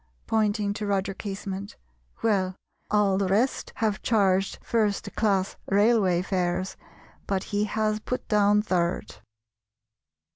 (pointing 0.25 0.73
to 0.73 0.87
Roger 0.87 1.13
Casement), 1.13 1.77
"Well, 2.23 2.55
all 2.89 3.19
the 3.19 3.27
rest 3.27 3.71
have 3.75 4.01
charged 4.01 4.57
first 4.63 5.13
class 5.13 5.57
railway 5.67 6.23
fares, 6.23 6.75
but 7.27 7.43
he 7.53 7.65
has 7.65 7.99
put 7.99 8.27
down 8.27 8.63
third." 8.63 9.17